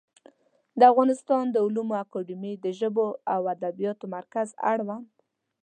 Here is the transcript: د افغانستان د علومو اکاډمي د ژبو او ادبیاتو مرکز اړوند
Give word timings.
د 0.79 0.81
افغانستان 0.91 1.43
د 1.51 1.55
علومو 1.65 1.93
اکاډمي 2.03 2.53
د 2.57 2.65
ژبو 2.79 3.07
او 3.33 3.41
ادبیاتو 3.55 4.05
مرکز 4.15 4.47
اړوند 4.71 5.07